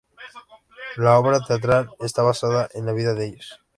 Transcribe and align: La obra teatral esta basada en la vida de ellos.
La 0.97 1.19
obra 1.19 1.41
teatral 1.41 1.91
esta 1.99 2.23
basada 2.23 2.67
en 2.73 2.87
la 2.87 2.91
vida 2.93 3.13
de 3.13 3.27
ellos. 3.27 3.61